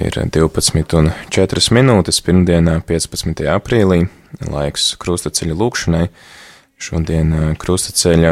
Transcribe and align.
Ir 0.00 0.16
12 0.16 0.94
un 0.96 1.10
4 1.28 1.74
minūtes 1.76 2.22
pirmdienā, 2.24 2.78
15. 2.88 3.42
aprīlī, 3.52 4.06
laiks 4.48 4.94
krustaceļa 4.96 5.56
lūkšanai. 5.60 6.06
Šodien 6.80 7.34
krustaceļa 7.60 8.30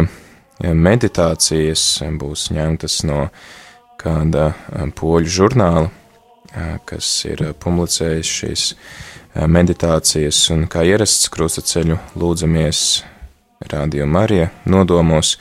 meditācijas 0.72 1.82
būs 2.16 2.46
ņemtas 2.56 3.02
no 3.04 3.26
kāda 4.00 4.54
poļu 4.96 5.34
žurnāla, 5.34 5.90
kas 6.88 7.10
ir 7.28 7.44
publicējis 7.60 8.32
šīs 8.40 8.66
meditācijas, 9.36 10.40
un 10.54 10.64
kā 10.72 10.86
ierasts 10.88 11.28
krustaceļu 11.34 12.00
lūdzamies 12.16 12.84
Radio 13.68 14.08
Marija 14.08 14.48
nodomos, 14.64 15.36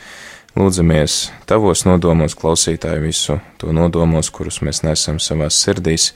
Lūdzamies 0.58 1.28
tavos 1.46 1.84
nodomos, 1.86 2.34
klausītāji, 2.38 3.02
visu 3.04 3.36
to 3.62 3.70
nodomos, 3.76 4.32
kurus 4.34 4.58
mēs 4.66 4.82
nesam 4.82 5.20
savās 5.22 5.60
sirdīs, 5.62 6.08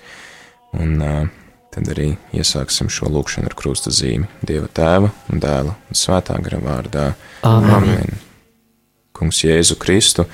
un 0.74 0.96
uh, 0.98 1.28
tad 1.70 1.92
arī 1.94 2.08
iesāksim 2.34 2.90
šo 2.90 3.12
lūkšanu 3.14 3.52
ar 3.52 3.56
krusta 3.60 3.94
zīmi 3.94 4.26
Dieva 4.42 4.66
tēva 4.74 5.12
un 5.30 5.44
dēla 5.44 5.76
un 5.76 6.00
svētā 6.00 6.40
gara 6.42 6.62
vārdā. 6.64 7.04
Amen. 7.46 7.76
Amen. 7.76 8.18
Kungs 9.14 9.44
Jēzu 9.46 9.78
Kristu, 9.78 10.26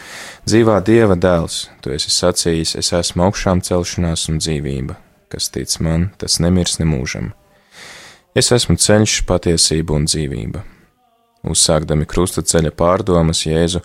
dzīvā 0.48 0.80
Dieva 0.88 1.20
dēls, 1.20 1.66
tu 1.84 1.92
esi 1.92 2.14
sacījis, 2.14 2.78
es 2.80 2.94
esmu 2.96 3.28
augšām 3.28 3.60
celšanās 3.68 4.30
un 4.32 4.40
dzīvība, 4.40 4.96
kas 5.34 5.52
tic 5.52 5.76
man, 5.84 6.14
tas 6.16 6.40
nemirs 6.40 6.80
nemūžam. 6.80 7.34
Es 8.38 8.54
esmu 8.56 8.80
ceļš, 8.80 9.20
patiesība 9.28 10.00
un 10.00 10.08
dzīvība 10.08 10.64
Uzsākdami 11.48 12.08
krusta 12.10 12.44
ceļa 12.44 12.74
pārdomas, 12.76 13.46
Jēzu, 13.48 13.82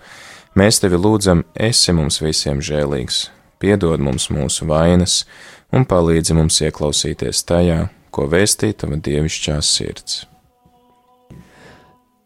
mēs 0.58 0.80
tevi 0.82 0.98
lūdzam, 0.98 1.44
esi 1.54 1.94
mums 1.94 2.20
visiem 2.22 2.62
žēlīgs, 2.64 3.28
piedod 3.62 4.02
mums 4.02 4.28
mūsu 4.34 4.66
vainas 4.68 5.22
un 5.72 5.86
palīdzi 5.88 6.36
mums 6.36 6.60
ieklausīties 6.64 7.44
tajā, 7.48 7.86
ko 8.10 8.26
vēstī 8.30 8.72
tava 8.76 8.98
dievišķā 8.98 9.58
sirds. 9.64 10.24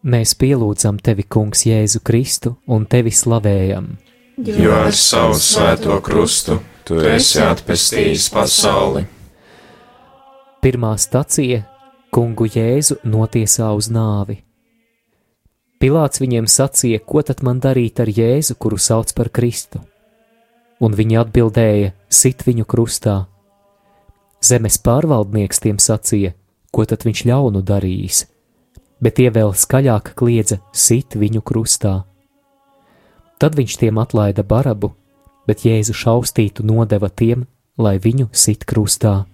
Mēs 0.06 0.36
pielūdzam 0.38 1.00
tevi, 1.02 1.24
Kungs, 1.26 1.64
Jēzu 1.66 1.98
Kristu 2.06 2.54
un 2.70 2.84
tevi 2.86 3.10
slavējam. 3.10 3.96
Jo 4.36 4.74
ar 4.84 4.94
savu 4.94 5.34
svēto 5.40 5.96
krustu 6.04 6.60
tu 6.86 7.00
esi 7.02 7.40
atpestījis 7.42 8.28
pasauli. 8.30 9.06
Pirmā 10.62 10.92
stacija- 10.98 11.64
Kungu 12.14 12.46
Jēzu 12.46 13.00
notiesā 13.04 13.72
uz 13.74 13.88
nāvi. 13.90 14.45
Pilāts 15.76 16.22
viņiem 16.22 16.46
sacīja, 16.48 17.02
ko 17.04 17.20
tad 17.20 17.42
man 17.44 17.60
darīt 17.60 18.00
ar 18.00 18.08
Jēzu, 18.08 18.56
kuru 18.56 18.78
sauc 18.80 19.12
par 19.16 19.28
Kristu? 19.28 19.82
Un 20.80 20.96
viņi 20.96 21.18
atbildēja, 21.20 21.92
sit 22.08 22.44
viņu 22.46 22.64
krustā. 22.68 23.26
Zemes 24.40 24.78
pārvaldnieks 24.80 25.60
tiem 25.60 25.80
sacīja, 25.80 26.32
ko 26.72 26.84
tad 26.88 27.04
viņš 27.04 27.22
ļaunu 27.28 27.62
darījis, 27.64 28.24
bet 29.00 29.18
tie 29.20 29.28
vēl 29.32 29.52
skaļāk 29.52 30.14
kliedza, 30.16 30.60
sit 30.72 31.16
viņu 31.16 31.44
krustā. 31.44 32.04
Tad 33.36 33.56
viņš 33.56 33.76
tiem 33.80 34.00
atlaida 34.00 34.44
barabu, 34.44 34.94
bet 35.48 35.64
Jēzu 35.68 35.92
šaustītu 35.92 36.64
nodeva 36.64 37.12
tiem, 37.12 37.44
lai 37.76 37.98
viņu 38.00 38.30
sit 38.32 38.64
krustā. 38.64 39.26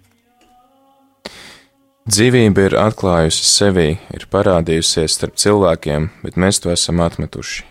Dzīvība 2.02 2.64
ir 2.66 2.74
atklājusi 2.82 3.44
sevi, 3.46 3.90
ir 4.10 4.24
parādījusies 4.26 5.14
starp 5.14 5.36
cilvēkiem, 5.38 6.08
bet 6.24 6.34
mēs 6.34 6.58
to 6.58 6.72
esam 6.74 6.98
atmetuši. 7.04 7.62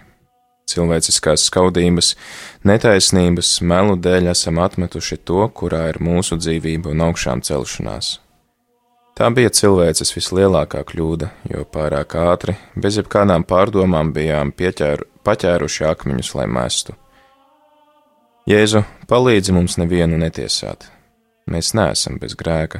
Cilvēciskās 0.72 1.50
skaudības, 1.50 2.14
netaisnības, 2.64 3.50
melu 3.68 3.98
dēļ 4.00 4.30
esam 4.32 4.62
atmetuši 4.64 5.20
to, 5.28 5.42
kurā 5.52 5.90
ir 5.92 6.00
mūsu 6.00 6.40
dzīvība 6.40 6.94
un 6.94 7.04
augšām 7.10 7.44
celšanās. 7.44 8.14
Tā 9.20 9.28
bija 9.36 9.52
cilvēces 9.52 10.16
vislielākā 10.16 10.86
kļūda, 10.88 11.28
jo 11.52 11.68
pārāk 11.68 12.16
ātri, 12.16 12.56
bez 12.80 13.02
jebkādām 13.02 13.44
pārdomām 13.44 14.16
bijām 14.16 14.56
pieķēru, 14.56 15.12
paķēruši 15.28 15.90
akmeņus, 15.92 16.34
lai 16.40 16.48
mestu. 16.48 16.96
Jēzu, 18.48 18.86
palīdzi 19.12 19.60
mums 19.60 19.76
nevienu 19.76 20.24
netiesāt. 20.24 20.88
Mēs 21.52 21.76
neesam 21.76 22.16
bez 22.22 22.40
grēka, 22.40 22.80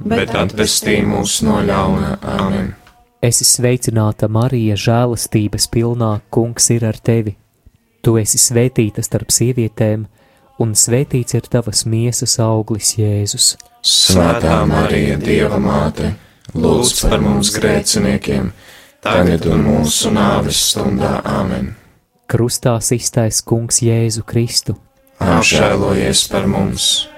bet 0.00 0.34
atpestī 0.34 1.00
mūs 1.06 1.42
no 1.46 1.60
ļauna. 1.64 2.16
Āmen! 2.22 2.72
Esi 3.24 3.46
sveicināta, 3.48 4.28
Marija, 4.28 4.76
žēlastības 4.76 5.68
pilnā, 5.72 6.18
Kungs 6.34 6.68
ir 6.74 6.84
ar 6.84 6.98
tevi. 7.00 7.36
Tu 8.04 8.18
esi 8.20 8.36
svētīta 8.36 9.00
starp 9.04 9.32
sievietēm, 9.32 10.04
un 10.60 10.74
svētīts 10.76 11.38
ir 11.38 11.48
tavas 11.48 11.86
miesas 11.88 12.36
auglis, 12.42 12.98
Jēzus. 13.00 13.54
Svētā 13.80 14.58
Marija, 14.68 15.16
Dieva 15.20 15.56
māte, 15.62 16.12
lūdz 16.52 16.92
par 17.00 17.24
mums 17.24 17.54
grēciniekiem, 17.56 18.52
tagad 19.04 19.48
un 19.48 19.64
mūsu 19.70 20.12
nāves 20.12 20.60
stundā. 20.68 21.16
Āmen! 21.24 21.72
Krustā 22.28 22.76
iztais 22.92 23.40
Kungs 23.44 23.80
Jēzu 23.84 24.24
Kristu. 24.28 24.76
Apžēlojies 25.24 26.26
par 26.28 26.48
mums! 26.50 27.13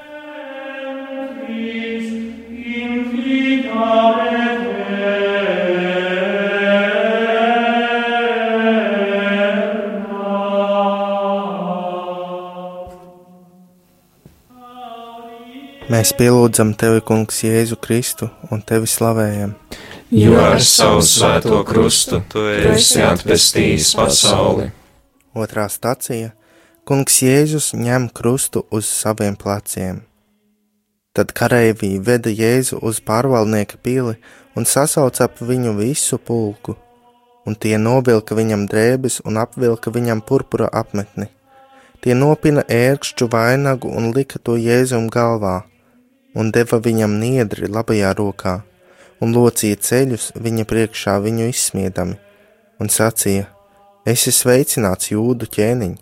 Mēs 16.06 16.14
pielūdzam 16.20 16.68
tevi, 16.78 17.00
Kungs, 17.02 17.40
Jēzu 17.42 17.74
Kristu 17.82 18.28
un 18.54 18.60
tevi 18.62 18.86
slavējam. 18.86 19.56
Jo 20.14 20.36
ar 20.38 20.62
savu 20.62 21.00
svēto 21.02 21.58
krustu 21.66 22.20
tu 22.30 22.44
esi 22.46 23.02
atpestījis 23.02 23.88
pasauli. 23.98 24.68
Otrā 25.34 25.66
stacija- 25.66 26.30
Kungs 26.86 27.18
Jēzus 27.26 27.72
ņem 27.74 28.06
krustu 28.14 28.62
uz 28.70 28.86
saviem 28.86 29.34
pleciem. 29.34 30.04
Tad 31.12 31.34
kareivī 31.34 31.98
veda 31.98 32.30
Jēzu 32.30 32.78
uz 32.80 33.00
pārvaldnieka 33.00 33.82
pili 33.82 34.14
un 34.54 34.62
sasauca 34.62 35.24
ap 35.24 35.42
viņu 35.42 35.76
visu 35.76 36.18
pulku, 36.18 36.76
un 37.44 37.56
tie 37.56 37.78
novilka 37.78 38.38
viņam 38.38 38.68
drēbes 38.68 39.22
un 39.24 39.42
apvilka 39.42 39.90
viņam 39.90 40.22
purpura 40.22 40.70
apmetni. 40.72 41.26
Tie 42.00 42.14
nopina 42.14 42.62
ērkšķu 42.62 43.26
vainagu 43.28 43.90
un 43.90 44.12
lika 44.12 44.38
to 44.38 44.54
Jēzum 44.54 45.10
galvā 45.10 45.64
un 46.36 46.52
deva 46.52 46.78
viņam 46.84 47.16
niedri 47.20 47.68
labajā 47.72 48.12
rokā, 48.18 48.60
un 49.24 49.32
locīja 49.32 49.80
ceļus 49.88 50.30
viņa 50.36 50.66
priekšā 50.68 51.16
viņu 51.24 51.50
izsmiedami, 51.50 52.16
un 52.80 52.92
sacīja: 52.92 53.48
Esi 54.06 54.32
sveicināts 54.32 55.10
jūdu 55.10 55.48
ķēniņ! 55.56 55.96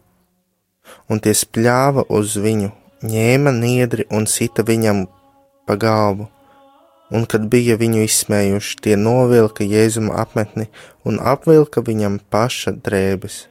Un 1.08 1.20
tie 1.24 1.32
spļāva 1.32 2.04
uz 2.12 2.34
viņu, 2.36 2.70
ņēma 3.08 3.52
niedri 3.56 4.04
un 4.12 4.26
sita 4.28 4.64
viņam 4.66 5.06
pa 5.64 5.78
galvu, 5.80 6.28
un 7.14 7.24
kad 7.30 7.48
bija 7.48 7.78
viņu 7.80 8.04
izsmējuši, 8.04 8.78
tie 8.84 9.00
novilka 9.00 9.64
jēzuma 9.64 10.18
apmetni 10.20 10.68
un 11.08 11.20
apvilka 11.20 11.84
viņam 11.84 12.20
paša 12.32 12.76
drēbes, 12.84 13.44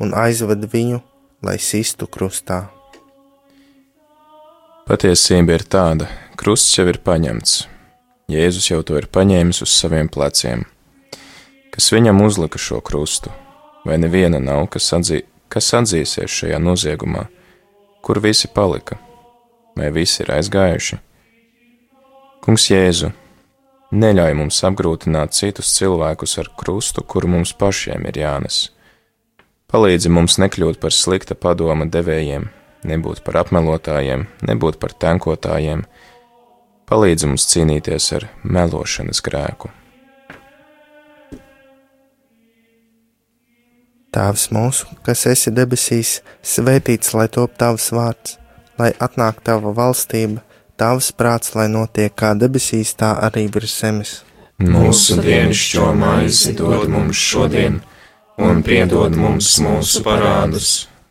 un 0.00 0.12
aizved 0.12 0.68
viņu, 0.72 1.02
lai 1.44 1.58
sistu 1.62 2.08
krustā. 2.08 2.66
Patiesība 4.86 5.56
ir 5.56 5.64
tāda, 5.66 6.06
krusts 6.38 6.76
jau 6.76 6.84
ir 6.86 7.00
paņemts. 7.02 7.64
Jēzus 8.30 8.68
jau 8.68 8.84
to 8.86 8.94
ir 9.00 9.08
paņēmis 9.10 9.58
uz 9.64 9.72
saviem 9.74 10.06
pleciem. 10.06 10.60
Kas 11.74 11.88
viņam 11.90 12.20
uzlika 12.22 12.60
šo 12.62 12.78
krustu? 12.86 13.32
Vai 13.82 13.96
neviena 13.98 14.38
nav, 14.38 14.68
kas, 14.70 14.86
atzī, 14.94 15.24
kas 15.50 15.72
atzīsies 15.74 16.30
šajā 16.30 16.60
noziegumā? 16.62 17.24
Kur 17.98 18.20
visi 18.22 18.46
palika? 18.46 19.00
Vai 19.74 19.88
visi 19.90 20.20
ir 20.22 20.30
aizgājuši? 20.36 21.00
Kungs 22.46 22.68
Jēzu, 22.70 23.10
neļauj 23.90 24.36
mums 24.38 24.60
apgrūtināt 24.70 25.34
citus 25.34 25.72
cilvēkus 25.80 26.36
ar 26.44 26.52
krustu, 26.62 27.02
kuru 27.02 27.32
mums 27.34 27.56
pašiem 27.58 28.06
ir 28.06 28.20
jānes. 28.22 28.68
Palīdzi 29.66 30.14
mums 30.14 30.38
nekļūt 30.38 30.78
par 30.78 30.94
slikta 30.94 31.34
padoma 31.34 31.90
devējiem, 31.90 32.46
nebūt 32.86 33.22
par 33.26 33.42
apmelotājiem, 33.42 34.26
nebūt 34.48 34.78
par 34.82 34.94
tenkotājiem, 34.94 35.84
palīdzi 36.86 37.32
mums 37.32 37.48
cīnīties 37.50 38.12
ar 38.18 38.28
melošanas 38.44 39.22
grēku. 39.26 39.72
Tēvs 44.16 44.46
mūsu, 44.54 44.86
kas 45.04 45.26
esi 45.28 45.50
debesīs, 45.52 46.20
svētīts 46.40 47.12
lai 47.12 47.26
top 47.28 47.58
tavs 47.60 47.90
vārds, 47.92 48.38
lai 48.80 48.94
atnāk 48.96 49.42
tava 49.44 49.74
valstība, 49.76 50.40
tavs 50.80 51.10
prāts, 51.12 51.52
lai 51.58 51.66
notiek 51.68 52.14
kā 52.16 52.32
debesīs, 52.38 52.94
tā 52.96 53.12
arī 53.26 53.44
virs 53.52 53.74
zemes. 53.82 54.14
Mūsu 54.64 55.18
dienascho 55.20 55.90
maizi 55.92 56.54
dod 56.56 56.88
mums 56.88 57.20
šodien, 57.20 57.82
un 58.40 58.62
piedod 58.64 59.12
mums 59.20 59.50
mūsu 59.60 60.00
parādus, 60.06 60.86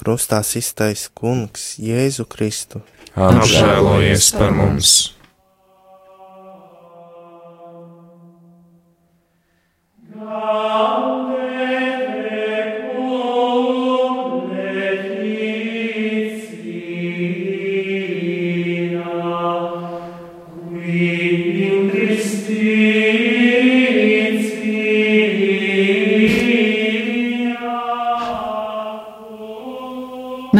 Krustā 0.00 0.40
iztais 0.40 1.10
Kungs, 1.12 1.74
Jēzu 1.76 2.24
Kristu. 2.24 2.80
Apžēlojies 3.12 4.30
par 4.38 4.54
mums! 4.56 4.94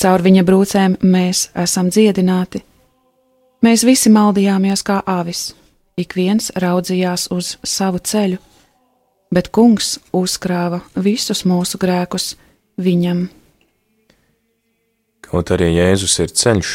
Caur 0.00 0.22
viņa 0.24 0.42
brūcēm 0.48 0.94
mēs 1.04 1.50
esam 1.60 1.90
dziedināti. 1.92 2.62
Mēs 3.60 3.82
visi 3.84 4.08
maldījāmies 4.08 4.80
kā 4.86 5.02
avis, 5.04 5.50
ik 6.00 6.14
viens 6.16 6.48
raudzījās 6.56 7.26
uz 7.36 7.58
savu 7.68 8.00
ceļu, 8.00 8.38
bet 9.28 9.50
kungs 9.52 9.98
uzkrāva 10.16 10.80
visus 10.96 11.44
mūsu 11.44 11.76
grēkus 11.82 12.30
viņam. 12.80 13.26
Kaut 15.28 15.52
arī 15.52 15.68
Jēzus 15.74 16.16
ir 16.24 16.32
ceļš, 16.32 16.70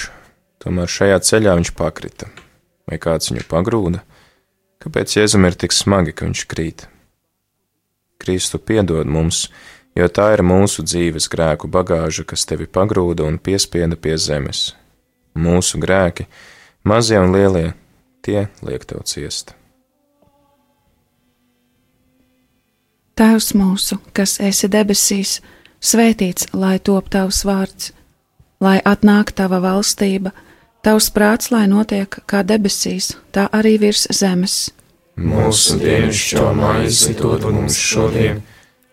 tomēr 0.62 0.92
šajā 0.98 1.18
ceļā 1.26 1.58
viņš 1.58 1.74
pakrita. 1.82 2.30
Vai 2.86 3.02
kāds 3.02 3.34
viņu 3.34 3.48
pagrūda? 3.50 4.04
Kāpēc 4.86 5.18
Jēzum 5.18 5.50
ir 5.50 5.58
tik 5.58 5.74
smagi, 5.74 6.14
ka 6.14 6.30
viņš 6.30 6.46
krīt? 6.46 6.86
Kristu 8.22 8.62
piedod 8.62 9.10
mums, 9.10 9.48
jo 9.96 10.08
tā 10.12 10.32
ir 10.36 10.44
mūsu 10.44 10.84
dzīves 10.86 11.30
grēku 11.32 11.70
bagāža, 11.72 12.26
kas 12.28 12.46
tevi 12.48 12.68
pagrūda 12.68 13.26
un 13.26 13.40
piespieda 13.40 13.96
pie 13.96 14.18
zemes. 14.20 14.74
Mūsu 15.36 15.80
grēki, 15.84 16.28
mazie 16.84 17.20
un 17.20 17.36
lielie, 17.36 17.74
tie 18.24 18.48
liek 18.64 18.86
tev 18.88 19.04
ciest. 19.08 19.56
Tēvs 23.16 23.54
mūsu, 23.56 23.96
kas 24.12 24.42
esi 24.44 24.68
debesīs, 24.68 25.38
svētīts 25.80 26.50
lai 26.52 26.76
top 26.84 27.08
tavs 27.12 27.46
vārds, 27.48 27.94
lai 28.60 28.82
atnāk 28.84 29.32
tava 29.32 29.62
valstība, 29.64 30.34
tavs 30.84 31.08
prāts, 31.16 31.48
lai 31.52 31.64
notiek 31.72 32.12
kā 32.28 32.44
debesīs, 32.44 33.14
tā 33.32 33.48
arī 33.56 33.78
virs 33.80 34.04
zemes. 34.12 34.58
Mūsu 35.16 35.80
dienascho 35.80 36.50
maizi 36.60 37.16
dod 37.16 37.48
mums 37.48 37.80
šodien 37.80 38.44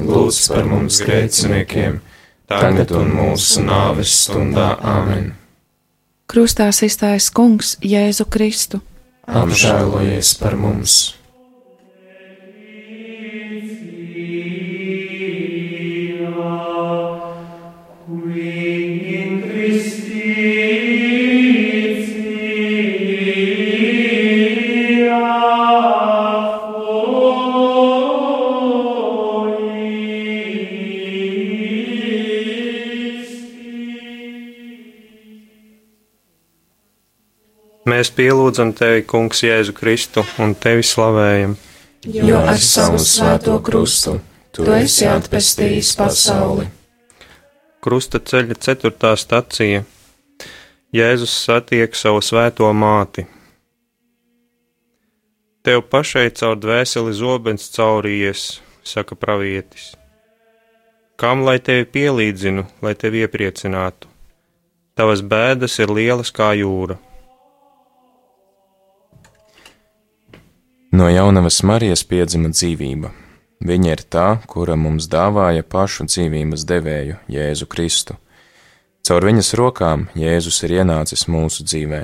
Lūdz 0.00 0.40
par 0.52 0.68
mums 0.68 1.00
grēciniekiem, 1.04 2.00
tagad 2.50 2.94
un 2.96 3.10
mūsu 3.14 3.64
nāves 3.64 4.14
stundā 4.24 4.74
amen. 4.80 5.32
Krustā 6.30 6.70
izstājas 6.72 7.28
Kungs 7.34 7.76
Jēzu 7.84 8.26
Kristu. 8.30 8.80
Apžēlojies 9.28 10.34
par 10.40 10.56
mums! 10.60 11.14
Mēs 37.84 38.08
pielūdzam 38.16 38.72
tevi, 38.72 39.02
Kungs, 39.04 39.42
Jēzu 39.44 39.74
Kristu 39.76 40.22
un 40.40 40.54
tevi 40.56 40.84
slavējam. 40.86 41.58
Jo 42.04 42.40
ar 42.40 42.56
savu 42.60 43.00
svēto 43.00 43.58
krustu 43.64 44.18
tu 44.56 44.64
esi 44.72 45.04
atpestījis 45.08 45.90
pasauli. 45.98 46.64
Krusta 47.84 48.20
ceļa 48.20 48.56
ceturtā 48.64 49.12
stacija 49.20 49.82
Jēzus 50.94 51.32
satiek 51.44 51.96
savu 51.98 52.22
svēto 52.24 52.70
māti. 52.72 53.26
Tev 55.64 55.80
pašai 55.92 56.28
caur 56.38 56.56
dvēseli 56.60 57.12
zobens 57.16 57.68
caurījies, 57.74 58.60
saka 58.84 59.16
pravietis. 59.16 59.94
Kam 61.20 61.44
lai 61.44 61.56
tevi 61.60 61.84
pielīdzinu, 61.84 62.64
lai 62.84 62.92
tevi 63.00 63.24
iepriecinātu? 63.24 64.08
Tavas 64.94 65.24
bēdas 65.24 65.80
ir 65.82 65.92
lielas 65.92 66.32
kā 66.32 66.52
jūra. 66.56 66.96
No 70.94 71.08
jaunavas 71.10 71.56
Marijas 71.66 72.04
piedzima 72.06 72.52
dzīvība. 72.54 73.08
Viņa 73.66 73.88
ir 73.96 74.02
tā, 74.14 74.26
kura 74.46 74.76
mums 74.78 75.08
dāvāja 75.10 75.64
pašu 75.66 76.06
dzīvības 76.06 76.62
devēju, 76.70 77.16
Jēzu 77.34 77.66
Kristu. 77.72 78.14
Caur 79.02 79.26
viņas 79.26 79.50
rokām 79.58 80.04
Jēzus 80.14 80.60
ir 80.62 80.76
ienācis 80.76 81.26
mūsu 81.26 81.66
dzīvē. 81.66 82.00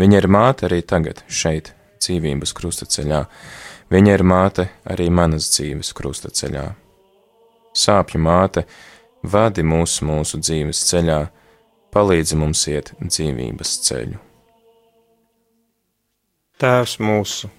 Viņa 0.00 0.18
ir 0.18 0.26
māte 0.26 0.66
arī 0.66 0.80
tagad, 0.82 1.22
šeit, 1.28 1.70
dzīvības 2.02 2.56
krustaceļā. 2.58 3.22
Viņa 3.94 4.18
ir 4.18 4.26
māte 4.26 4.68
arī 4.90 5.06
manas 5.22 5.52
dzīves 5.54 5.94
krustaceļā. 5.94 6.68
Sāpju 7.78 8.26
māte, 8.26 8.66
vadi 9.22 9.62
mūs 9.62 10.00
mūsu 10.02 10.42
dzīves 10.42 10.82
ceļā, 10.90 11.24
palīdzi 11.94 12.42
mums 12.42 12.66
iet 12.74 12.96
dzīvības 12.98 13.82
ceļu. 13.86 14.24
Tēvs 16.58 16.98
mūsu! 16.98 17.58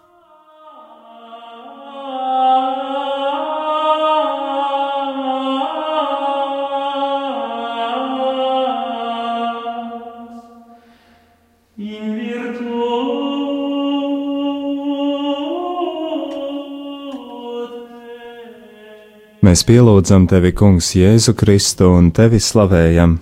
Mēs 19.41 19.63
pielūdzam 19.65 20.27
tevi, 20.29 20.51
Kungs, 20.53 20.91
Jēzu 20.93 21.33
Kristu 21.33 21.87
un 21.95 22.11
tevi 22.13 22.37
slavējam. 22.37 23.15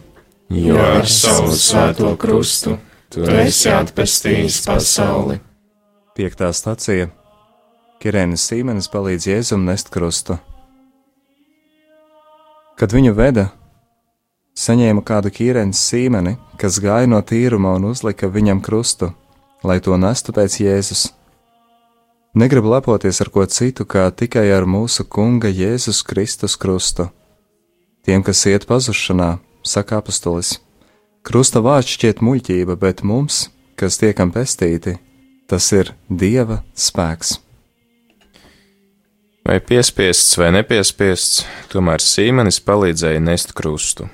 Jo 0.51 0.75
ar 0.75 1.05
savu 1.07 1.53
svēto 1.55 2.09
krustu 2.19 2.73
tu 3.07 3.23
esi 3.39 3.69
atpestījis 3.71 4.57
pasauli. 4.67 5.37
Piektā 6.19 6.49
stacija 6.51 7.07
Kirēnas 8.03 8.49
Sīmenis 8.49 8.91
palīdz 8.91 9.29
Jēzum 9.29 9.63
nest 9.63 9.93
krustu. 9.93 10.35
Kad 12.75 12.91
viņu 12.95 13.15
veda, 13.15 13.45
saņēma 14.59 15.05
kādu 15.07 15.31
ķīrēnas 15.39 15.85
sīmeni, 15.87 16.35
kas 16.59 16.81
gāja 16.83 17.07
no 17.07 17.21
tīruma 17.23 17.77
un 17.79 17.93
uzlika 17.93 18.27
viņam 18.27 18.59
krustu, 18.59 19.13
lai 19.63 19.79
to 19.79 19.95
nestu 19.95 20.35
pēc 20.35 20.59
Jēzus. 20.65 21.05
Negribu 22.33 22.69
lepoties 22.69 23.21
ar 23.23 23.29
ko 23.33 23.41
citu, 23.49 23.87
kā 23.89 24.05
tikai 24.13 24.51
ar 24.53 24.67
mūsu 24.69 25.01
Kunga 25.09 25.49
Jēzus 25.49 26.03
Kristus 26.05 26.53
krustu. 26.61 27.07
Tiem, 28.05 28.21
kas 28.21 28.45
iet 28.45 28.67
pazušanā, 28.69 29.39
saka 29.65 29.97
apustulis, 29.97 30.59
krusta 31.25 31.63
vārds 31.65 31.89
šķiet 31.97 32.21
muļķība, 32.21 32.77
bet 32.77 33.01
mums, 33.01 33.47
kas 33.73 33.97
tiekam 33.97 34.29
pestīti, 34.29 34.99
tas 35.49 35.71
ir 35.73 35.95
Dieva 36.05 36.61
spēks. 36.77 37.39
Vai 39.49 39.57
piespiests 39.65 40.37
vai 40.37 40.51
nepiespiests, 40.53 41.41
tomēr 41.73 41.97
Sīmenis 41.97 42.61
palīdzēja 42.61 43.25
nest 43.25 43.57
krustu. 43.57 44.05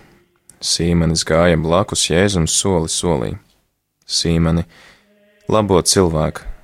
Sīmenis 0.63 1.27
gāja 1.27 1.59
blakus 1.59 2.07
Jēzum 2.07 2.47
soli 2.47 2.87
solī. 2.87 3.33
Sīmeni, 4.07 4.63
labo 5.51 5.81
cilvēku, 5.83 6.54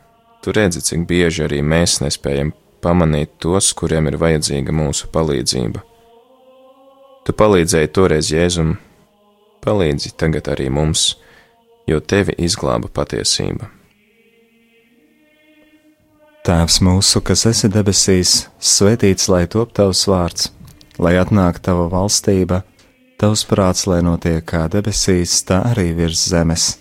tu 0.41 0.53
redzi, 0.55 0.81
cik 0.81 1.05
bieži 1.09 1.45
arī 1.47 1.61
mēs 1.61 1.99
nespējam 2.01 2.53
pamanīt 2.81 3.37
tos, 3.41 3.71
kuriem 3.77 4.09
ir 4.09 4.17
vajadzīga 4.21 4.73
mūsu 4.73 5.09
palīdzība. 5.13 5.83
Tu 7.25 7.35
palīdzēji 7.37 7.91
toreiz 7.93 8.31
Jēzum, 8.33 8.73
palīdzi 9.61 10.15
tagad 10.17 10.49
arī 10.49 10.71
mums, 10.73 11.11
jo 11.89 12.01
tevi 12.01 12.33
izglāba 12.41 12.89
patiesība. 12.89 13.69
Tēvs 16.41 16.79
mūsu, 16.81 17.21
kas 17.21 17.45
esi 17.45 17.69
debesīs, 17.69 18.47
svētīts 18.57 19.29
lai 19.29 19.43
top 19.45 19.75
tavs 19.77 20.07
vārds, 20.09 20.49
lai 20.97 21.13
atnāk 21.21 21.61
tava 21.61 21.85
valstība, 21.91 22.63
tavs 23.21 23.45
prāts, 23.45 23.85
lai 23.85 24.01
notiek 24.01 24.41
kā 24.49 24.65
debesīs, 24.73 25.43
tā 25.45 25.61
arī 25.69 25.91
virs 25.93 26.25
zemes. 26.33 26.80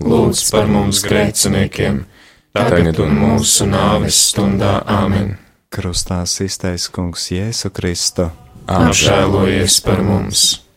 lūdz 0.00 0.42
par 0.52 0.70
mums 0.70 1.02
grēciniekiem, 1.06 2.04
tagad 2.56 3.00
un 3.04 3.14
mūsu 3.18 3.68
nāves 3.70 4.18
stundā 4.30 4.80
amen. 4.88 5.36
Krustā 5.70 6.24
iztais 6.26 6.88
Kungs 6.90 7.28
Jēzu 7.30 7.70
Kristu. 7.70 8.30
Apžēlojies 8.70 9.78
par 9.86 10.02
mums! 10.02 10.69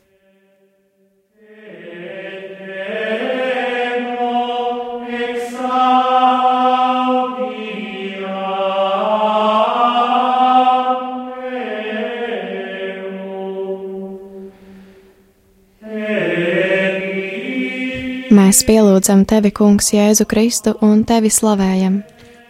Mēs 18.54 18.68
pielūdzam 18.70 19.24
tevi, 19.26 19.50
Kungs, 19.50 19.88
Jēzu 19.96 20.28
Kristu 20.30 20.76
un 20.86 21.00
tevi 21.10 21.32
slavējam. 21.34 21.96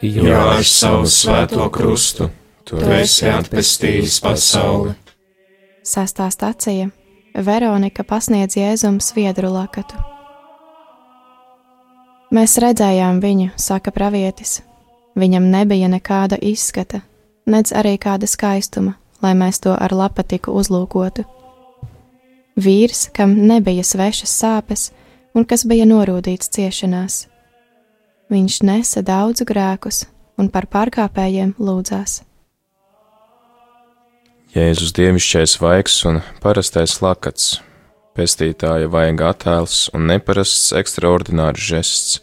Jo 0.04 0.34
ar 0.36 0.66
savu 0.68 1.06
svēto 1.08 1.64
krustu 1.72 2.26
tu 2.68 2.82
esi 2.92 3.30
atpestījis 3.32 4.18
pasauli. 4.20 4.92
Sastā 5.88 6.26
stacija 6.28 6.90
Veronika 7.48 8.04
pasniedz 8.04 8.58
Jēzum 8.60 8.98
sviedru 9.00 9.54
lakatu. 9.54 9.96
Mēs 12.36 12.58
redzējām 12.60 13.22
viņu, 13.24 13.54
saka 13.56 13.94
pravietis. 13.96 14.58
Viņam 15.16 15.48
nebija 15.54 15.88
nekāda 15.88 16.36
izskata, 16.36 17.00
nedz 17.48 17.72
arī 17.72 17.94
kāda 17.96 18.28
skaistuma, 18.28 18.98
lai 19.24 19.32
mēs 19.40 19.64
to 19.64 19.72
ar 19.72 19.96
lapatiku 19.96 20.52
uzlūkotu. 20.52 21.24
Vīrs, 22.60 23.06
kam 23.16 23.38
nebija 23.48 23.88
svešas 23.88 24.36
sāpes, 24.44 24.90
un 25.34 25.46
kas 25.50 25.66
bija 25.70 25.86
norūdīts 25.90 26.52
ciešanās. 26.54 27.24
Viņš 28.34 28.60
nesa 28.66 29.04
daudzu 29.06 29.46
grēkus 29.50 30.06
un 30.40 30.50
par 30.54 30.68
pārkāpējiem 30.72 31.56
lūdzās. 31.62 32.22
Jēzus 34.54 34.94
dievišķais 34.94 35.56
vaigs 35.62 35.96
un 36.06 36.20
parastais 36.42 37.00
lakats, 37.02 37.56
pestītāja 38.14 38.90
vaiga 38.94 39.32
attēls 39.34 39.88
un 39.98 40.06
neparasts 40.12 40.76
ekstraordinārs 40.78 41.64
žests, 41.72 42.20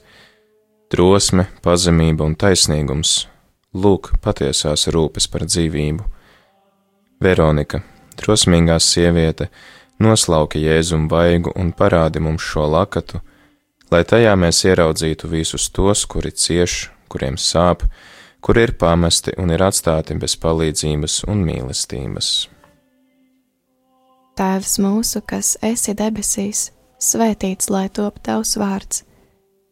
drosme, 0.95 1.49
pazemība 1.63 2.27
un 2.27 2.37
taisnīgums, 2.39 3.25
lūk, 3.75 4.13
patiesās 4.23 4.87
rūpes 4.95 5.27
par 5.31 5.47
dzīvību. 5.51 6.07
Veronika, 7.21 7.83
drosmīgā 8.19 8.79
sieviete, 8.83 9.51
noslauka 10.01 10.59
jēzumu 10.59 11.11
vaigu 11.11 11.53
un 11.57 11.73
parādi 11.77 12.23
mums 12.25 12.45
šo 12.45 12.67
lakatu, 12.73 13.21
lai 13.93 14.03
tajā 14.05 14.37
mēs 14.39 14.65
ieraudzītu 14.65 15.29
visus 15.31 15.69
tos, 15.71 16.07
kuri 16.07 16.33
cieš, 16.33 16.89
kuriem 17.11 17.37
sāp, 17.37 17.85
kuri 18.41 18.69
ir 18.69 18.73
pamesti 18.81 19.35
un 19.39 19.53
ir 19.53 19.63
atstāti 19.63 20.17
bez 20.19 20.37
palīdzības 20.41 21.25
un 21.29 21.45
mīlestības. 21.47 22.31
Tēvs 24.41 24.79
mūsu, 24.81 25.21
kas 25.27 25.57
esi 25.67 25.93
debesīs, 25.97 26.71
svētīts 27.03 27.69
lai 27.69 27.89
top 27.93 28.23
tavs 28.25 28.55
vārds, 28.57 29.03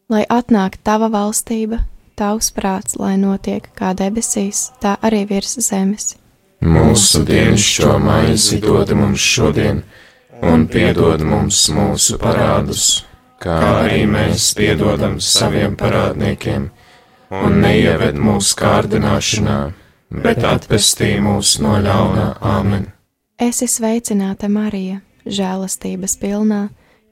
lai 0.09 0.25
atnāk 0.29 0.77
tava 0.85 1.09
valstība, 1.09 1.79
tavs 2.19 2.51
prāts, 2.53 2.99
lai 2.99 3.15
notiek 3.17 3.65
kā 3.73 3.95
debesīs, 3.97 4.69
tā 4.83 4.97
arī 5.01 5.23
virs 5.29 5.55
zemes. 5.63 6.17
Mūsu 6.59 7.23
dienascho 7.23 7.95
maizi 8.03 8.59
dod 8.59 8.91
mums 8.91 9.23
šodien 9.23 9.79
un 10.41 10.65
piedod 10.67 11.21
mums 11.25 11.65
mūsu 11.73 12.17
parādus, 12.21 13.03
kā 13.41 13.57
arī 13.83 14.03
mēs 14.09 14.51
piedodam 14.57 15.19
saviem 15.23 15.75
parādniekiem, 15.79 16.69
un 17.35 17.59
neieved 17.63 18.19
mūsu 18.19 18.55
kārdināšanā, 18.59 19.59
bet 20.23 20.43
atpestī 20.47 21.17
mūs 21.23 21.57
no 21.63 21.77
ļaunā 21.83 22.31
Āmen. 22.41 22.89
Es 23.39 23.61
esmu 23.63 23.85
sveicināta 23.85 24.49
Marija, 24.51 24.99
žēlastības 25.25 26.17
pilnā, 26.19 26.67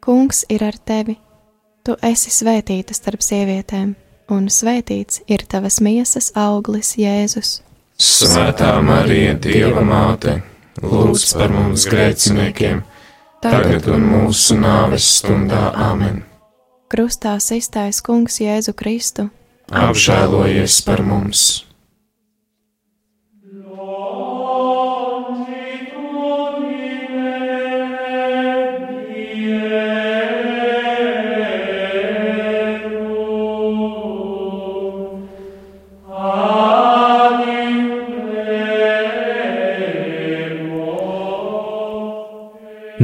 Kungs 0.08 0.46
ir 0.48 0.62
ar 0.64 0.76
tevi. 0.88 1.18
Tu 1.84 1.96
esi 2.06 2.32
svētīta 2.32 2.94
starp 2.96 3.24
sievietēm, 3.26 3.96
un 4.32 4.46
svētīts 4.52 5.24
ir 5.28 5.44
tavas 5.50 5.82
miesas 5.84 6.30
auglis, 6.38 6.94
Jēzus. 7.00 7.58
Svētā 7.98 8.76
Marija, 8.86 9.34
Dieva 9.42 9.82
māte, 9.84 10.38
lūdz 10.84 11.34
par 11.34 11.52
mums 11.52 11.88
grēciniekiem! 11.90 12.84
Tagad 13.44 13.88
un 13.92 14.08
mūsu 14.08 14.58
nāves 14.60 15.06
stundā 15.20 15.70
Āmen. 15.90 16.24
Krustā 16.88 17.36
iztaisa 17.38 18.04
Kungs 18.04 18.40
Jēzu 18.40 18.74
Kristu. 18.78 19.30
Apžēlojies 19.68 20.80
par 20.88 21.04
mums! 21.04 21.67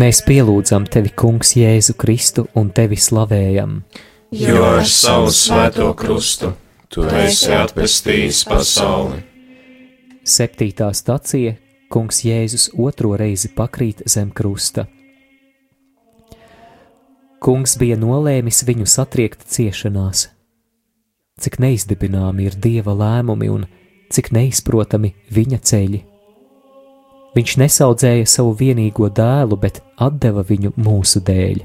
Mēs 0.03 0.19
pielūdzam 0.25 0.83
tevi, 0.91 1.13
Kungs, 1.15 1.53
Jēzu 1.55 1.93
Kristu 1.95 2.43
un 2.60 2.74
tevi 2.75 2.98
slavējam. 3.00 3.77
Jo 4.36 4.65
ar 4.74 4.81
savu 4.89 5.29
svēto 5.31 5.86
krustu 5.95 6.50
tu 6.91 7.05
esi 7.07 7.53
atpestījis 7.55 8.41
pasauli. 8.50 9.22
Septītā 10.27 10.89
stacija 10.91 11.55
Kungs 11.93 12.19
Jēzus 12.27 12.67
otro 12.75 13.13
reizi 13.15 13.53
pakrīt 13.55 14.03
zem 14.10 14.33
krusta. 14.36 14.89
Kungs 17.39 17.79
bija 17.79 17.95
nolēmis 17.95 18.60
viņu 18.67 18.89
satriekt 18.89 19.48
ciešanās. 19.55 20.25
Cik 21.39 21.62
neizdibināmi 21.63 22.50
ir 22.51 22.60
dieva 22.60 22.91
lēmumi 22.91 23.55
un 23.55 23.69
cik 24.12 24.33
neizprotami 24.36 25.15
viņa 25.31 25.63
ceļi. 25.63 26.07
Viņš 27.33 27.55
nesaudzēja 27.57 28.27
savu 28.29 28.53
vienīgo 28.59 29.09
dēlu, 29.09 29.57
bet 29.57 29.81
deva 30.21 30.43
viņu 30.45 30.75
mūsu 30.77 31.21
dēļ. 31.25 31.63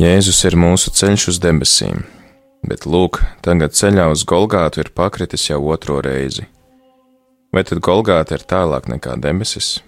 Jēzus 0.00 0.38
ir 0.48 0.56
mūsu 0.56 0.92
ceļš 0.96 1.26
uz 1.32 1.38
debesīm, 1.42 2.04
bet 2.64 2.86
lūk, 2.86 3.18
tagad 3.44 3.74
ceļā 3.76 4.06
uz 4.14 4.22
Golgātu 4.24 4.80
ir 4.80 4.92
pakritis 4.96 5.50
jau 5.50 5.58
otro 5.68 5.98
reizi. 6.00 6.46
Vai 7.52 7.64
tad 7.66 7.82
Golgāta 7.84 8.38
ir 8.38 8.46
tālāk 8.46 8.86
nekā 8.88 9.18
debesis? 9.20 9.80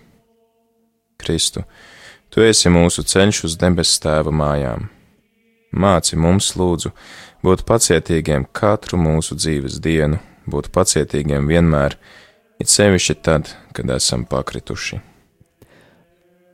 Kristu, 1.22 1.62
tu 2.28 2.42
esi 2.42 2.68
mūsu 2.68 3.06
ceļš 3.06 3.44
uz 3.46 3.56
debesu 3.62 4.02
tēva 4.02 4.34
mājām. 4.34 4.90
Māci 5.72 6.18
mums, 6.20 6.50
lūdzu, 6.58 6.90
būt 7.46 7.62
pacietīgiem 7.68 8.48
katru 8.52 8.98
mūsu 9.00 9.38
dzīves 9.38 9.78
dienu, 9.80 10.18
būt 10.50 10.68
pacietīgiem 10.74 11.46
vienmēr, 11.48 11.96
it 12.62 12.71
sevišķi 12.71 13.16
tad, 13.26 13.50
kad 13.75 13.90
esam 13.90 14.25
pakrituši. 14.28 15.00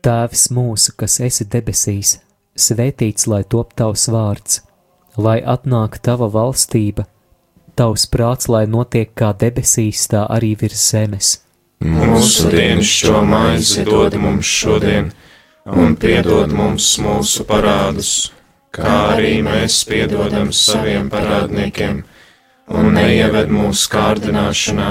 Tēvs 0.04 0.46
mūsu, 0.54 0.94
kas 0.96 1.18
esi 1.26 1.44
debesīs, 1.52 2.16
svētīts 2.56 3.26
lai 3.28 3.42
top 3.54 3.74
tavs 3.78 4.06
vārds, 4.14 4.62
lai 5.18 5.38
atnāk 5.54 5.98
tava 6.08 6.30
valstība, 6.32 7.04
tavs 7.78 8.06
prāts, 8.12 8.48
lai 8.48 8.64
notiek 8.70 9.12
kā 9.18 9.34
debesīs, 9.42 10.06
tā 10.12 10.24
arī 10.36 10.54
virs 10.62 10.86
zemes. 10.94 11.34
Mūsu 11.84 12.48
dienas 12.54 12.88
šo 13.00 13.20
maizi 13.26 13.84
dod 13.86 14.16
mums 14.18 14.48
šodien, 14.48 15.12
un 15.68 15.94
piedod 16.00 16.54
mums 16.54 16.88
mūsu 17.02 17.44
parādus, 17.46 18.14
kā 18.74 18.96
arī 19.18 19.36
mēs 19.46 19.82
piedodam 19.90 20.50
saviem 20.54 21.10
parādniekiem, 21.12 22.02
un 22.78 22.92
neieved 22.96 23.52
mūsu 23.52 23.92
kārdināšanā 23.92 24.90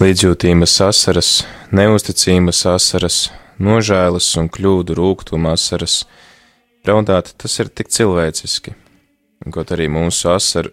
Līdzjūtības 0.00 0.78
asaras, 0.80 1.30
neusticības 1.76 2.62
asaras, 2.70 3.16
nožēlas 3.60 4.28
un 4.40 4.46
kļūdu 4.48 4.94
rūkuma 4.96 5.50
asaras. 5.58 6.06
Raudāt 6.88 7.34
tas 7.36 7.56
ir 7.60 7.68
tik 7.68 7.90
cilvēciski. 7.92 8.72
Kaut 9.52 9.74
arī 9.76 9.90
mūsu 9.92 10.30
asaru, 10.32 10.72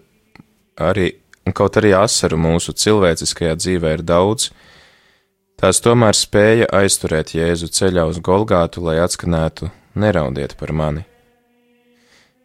arī, 0.80 1.10
kaut 1.52 1.76
arī 1.82 1.92
asaru 2.00 2.40
mūsu 2.40 2.72
cilvēciskajā 2.72 3.58
dzīvē 3.60 3.98
ir 3.98 4.06
daudz, 4.08 4.48
tās 5.60 5.84
tomēr 5.84 6.16
spēja 6.16 6.72
aizturēt 6.80 7.36
Jēzu 7.36 7.68
ceļā 7.68 8.08
uz 8.08 8.22
Golgātu, 8.24 8.86
lai 8.88 8.96
atskanētu: 9.04 9.68
Neraudiet 10.00 10.56
par 10.56 10.72
mani! 10.72 11.04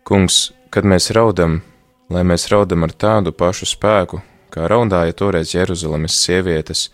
Kungs, 0.02 0.48
kad 0.74 0.82
mēs 0.82 1.12
raudam, 1.14 1.60
lai 2.10 2.26
mēs 2.26 2.50
raudam 2.50 2.82
ar 2.82 2.98
tādu 3.06 3.30
pašu 3.30 3.70
spēku, 3.70 4.24
kā 4.52 4.68
raudāja 4.68 5.14
toreiz 5.16 5.54
Jeruzalemes 5.54 6.16
sievietes, 6.24 6.90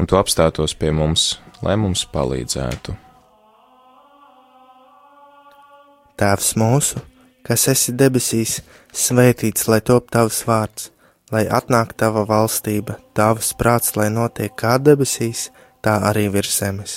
un 0.00 0.08
tu 0.08 0.16
apstātos 0.16 0.74
pie 0.78 0.92
mums, 0.94 1.34
lai 1.62 1.76
mums 1.76 2.06
palīdzētu. 2.12 2.94
Tēvs 6.18 6.54
mūsu, 6.58 7.02
kas 7.46 7.68
esi 7.70 7.94
debesīs, 7.94 8.58
svētīts 8.90 9.68
lai 9.70 9.82
top 9.86 10.08
tavs 10.14 10.40
vārds, 10.48 10.88
lai 11.30 11.44
atnāk 11.46 11.92
tava 12.00 12.24
valstība, 12.26 12.98
tavs 13.14 13.52
prāts, 13.58 13.94
lai 13.98 14.08
notiek 14.10 14.54
kā 14.58 14.78
debesīs, 14.82 15.48
tā 15.84 16.00
arī 16.08 16.26
virs 16.32 16.56
zemes. 16.58 16.96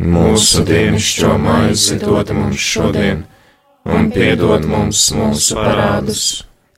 Mūsu 0.00 0.62
dienascho 0.68 1.34
maizi 1.40 1.98
dod 2.00 2.30
mums 2.36 2.60
šodien, 2.72 3.24
un 3.84 4.12
piedod 4.14 4.64
mums 4.68 5.10
mūsu 5.16 5.58
parādus 5.58 6.28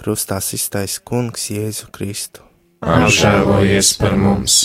Krustā 0.00 0.38
iztais 0.40 0.96
Kungs 1.04 1.50
Jēzu 1.52 1.90
Kristu. 1.92 2.40
Apžēlojies 2.80 3.98
par 4.00 4.16
mums! 4.16 4.60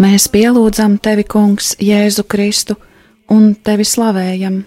Mēs 0.00 0.26
pielūdzam 0.32 0.98
tevi, 1.00 1.24
Kungs, 1.28 1.74
Jēzu 1.80 2.26
Kristu, 2.28 2.76
un 3.30 3.54
tevi 3.64 3.86
slavējam. 3.86 4.60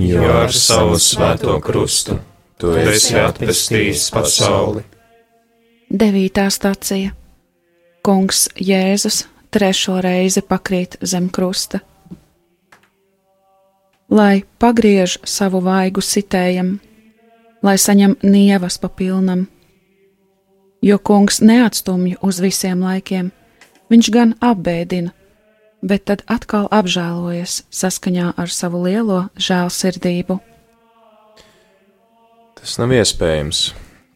Jo 0.00 0.28
ar 0.42 0.52
savu 0.56 0.96
svēto 1.00 1.58
krustu 1.64 2.16
tu 2.60 2.72
esi 2.78 3.18
atpestījis 3.20 4.06
pasauli. 4.14 4.84
Devītā 5.92 6.46
stācija 6.52 7.12
Kungs 8.02 8.46
Jēzus 8.56 9.26
trešo 9.52 9.98
reizi 10.02 10.40
pakrīt 10.42 10.96
zem 11.02 11.28
krusta. 11.30 11.82
Lai 14.12 14.42
pagriež 14.58 15.18
savu 15.24 15.60
vaigu 15.64 16.02
sitējam, 16.04 16.78
lai 17.62 17.76
saņem 17.78 18.16
nievas 18.24 18.80
pa 18.80 18.88
pilnam, 18.88 19.46
jo 20.82 20.98
kungs 20.98 21.40
neatstumj 21.44 22.18
uz 22.20 22.40
visiem 22.44 22.82
laikiem 22.84 23.30
Viņš 23.92 24.08
gan 24.08 24.30
apbēdina, 24.40 25.10
bet 25.82 26.06
tad 26.08 26.22
atkal 26.30 26.68
apžēlojas 26.72 27.62
saskaņā 27.74 28.32
ar 28.38 28.50
savu 28.50 28.82
lielo 28.86 29.26
žēlsirdību. 29.36 30.38
Tas 32.58 32.78
nav 32.78 32.94
iespējams. 32.94 33.72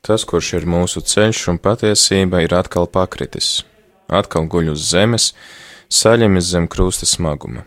Tas, 0.07 0.23
kurš 0.23 0.53
ir 0.61 0.69
mūsu 0.71 1.03
ceļš 1.03 1.41
un 1.51 1.59
patiesība, 1.59 2.45
ir 2.47 2.55
atkal 2.55 2.87
pakritis, 2.87 3.65
atkal 4.07 4.47
guļ 4.47 4.71
uz 4.77 4.85
zemes, 4.93 5.33
saļemis 5.91 6.53
zem 6.53 6.71
krusta 6.71 7.09
smaguma. 7.11 7.67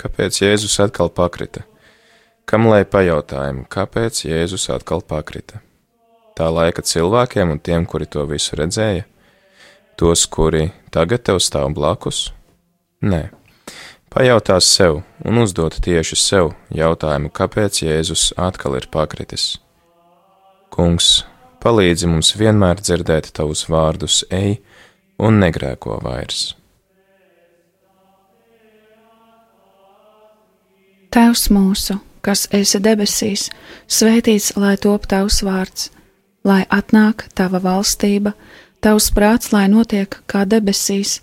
Kāpēc 0.00 0.40
Jēzus 0.40 0.78
atkal 0.80 1.12
pakrita? 1.12 1.66
Kam 2.48 2.70
lai 2.72 2.82
pajautājumu, 2.88 3.68
kāpēc 3.68 4.24
Jēzus 4.24 4.70
atkal 4.72 5.04
pakrita? 5.04 5.60
Tā 6.34 6.48
laika 6.48 6.80
cilvēkiem 6.80 7.52
un 7.52 7.60
tiem, 7.60 7.84
kuri 7.84 8.08
to 8.08 8.24
visu 8.28 8.56
redzēja? 8.56 9.04
tos, 9.96 10.26
kuri 10.26 10.68
tagad 10.90 11.22
tev 11.26 11.38
stāv 11.42 11.70
blakus? 11.74 12.28
Nē. 13.04 13.26
Pajautās 14.08 14.64
sev 14.70 15.02
un 15.28 15.40
uzdot 15.42 15.74
tieši 15.84 16.16
sev 16.16 16.52
jautājumu, 16.72 17.28
kāpēc 17.34 17.82
Jēzus 17.82 18.30
atkal 18.40 18.78
ir 18.78 18.86
pakritis. 18.94 19.58
Kungs, 20.72 21.26
palīdzi 21.60 22.08
mums 22.08 22.32
vienmēr 22.40 22.80
dzirdēt 22.80 23.28
tavus 23.36 23.66
vārdus, 23.68 24.22
ej 24.32 24.56
un 25.20 25.42
negrēko 25.42 25.98
vairs. 26.06 26.54
Tēvs 31.12 31.48
mūsu, 31.52 31.98
kas 32.24 32.48
esi 32.56 32.80
debesīs, 32.82 33.50
svētīts 33.86 34.54
lai 34.56 34.78
top 34.80 35.10
tavs 35.10 35.42
vārds, 35.44 35.90
lai 36.46 36.62
atnāk 36.72 37.28
tava 37.36 37.60
valstība 37.62 38.32
Tavs 38.84 39.06
prāts, 39.16 39.48
lai 39.48 39.64
notiek 39.72 40.12
kā 40.28 40.42
debesīs, 40.44 41.22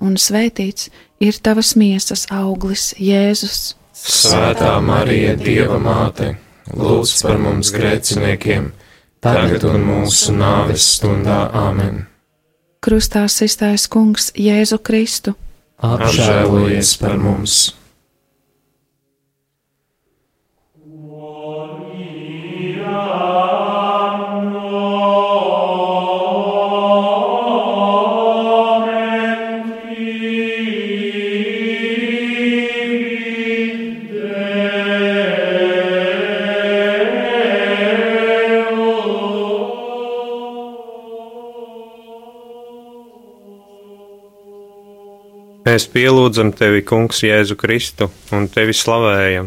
un 0.00 0.16
svētīts 0.20 0.90
ir 1.20 1.38
tavas 1.42 1.74
miesas 1.76 2.26
auglis, 2.32 2.92
Jēzus. 2.98 3.74
Svētā 3.94 4.72
Marija, 4.82 5.36
Dieva 5.38 5.78
māte, 5.78 6.34
lūdz 6.74 7.14
par 7.22 7.38
mums 7.38 7.70
grēciniekiem, 7.74 8.72
tagad 9.22 9.64
un 9.70 9.86
mūsu 9.86 10.34
nāves 10.34 10.88
stundā 10.96 11.44
Āmen. 11.54 12.04
Krustā 12.84 13.24
iztaisa 13.28 13.88
Kungs 13.88 14.32
Jēzu 14.36 14.82
Kristu. 14.84 15.38
Apžēlojies 15.84 16.98
par 17.00 17.16
mums! 17.20 17.72
Mēs 45.64 45.86
pielūdzam 45.88 46.50
tevi, 46.52 46.82
Kungs, 46.84 47.22
Jēzu 47.24 47.54
Kristu 47.56 48.10
un 48.36 48.50
tevi 48.52 48.74
slavējam. 48.76 49.46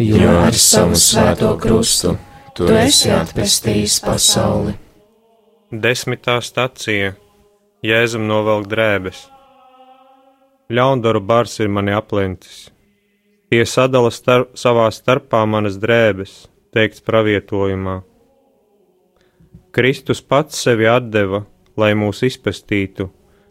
Jo 0.00 0.30
ar 0.46 0.56
savu 0.56 0.96
svēto 0.96 1.50
krustu 1.60 2.14
tu 2.56 2.70
esi 2.72 3.10
atpestījis 3.12 3.98
pasauli. 4.00 4.72
Desmitā 5.68 6.38
stacija 6.40 7.12
Jēzum 7.84 8.24
novelk 8.30 8.70
drēbes. 8.72 9.20
Ļaundaru 10.72 11.20
bars 11.28 11.60
ir 11.60 11.68
mani 11.68 11.92
aplencis. 11.92 12.70
Tie 13.52 13.60
sadala 13.68 14.08
starp, 14.14 14.56
savā 14.56 14.88
starpā 14.96 15.44
manas 15.44 15.76
drēbes, 15.76 16.46
teikts 16.72 17.04
pravietojumā. 17.04 18.00
Kristus 19.76 20.24
pats 20.24 20.64
sevi 20.64 20.88
deva, 21.12 21.44
lai 21.76 21.92
mūs 21.92 22.24
izpestītu 22.24 23.10